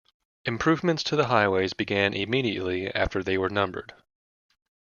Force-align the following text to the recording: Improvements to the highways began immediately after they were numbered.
Improvements 0.45 1.03
to 1.03 1.15
the 1.15 1.27
highways 1.27 1.73
began 1.73 2.15
immediately 2.15 2.89
after 2.95 3.21
they 3.21 3.37
were 3.37 3.51
numbered. 3.51 3.93